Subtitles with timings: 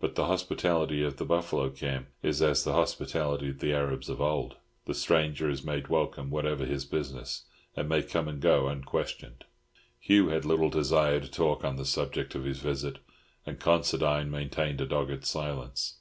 [0.00, 4.20] But the hospitality of the buffalo camp is as the hospitality of the Arabs of
[4.20, 7.42] old—the stranger is made welcome whatever his business,
[7.74, 9.44] and may come and go unquestioned.
[9.98, 13.00] Hugh had little desire to talk on the subject of his visit,
[13.44, 15.94] and Considine maintained a dogged silence.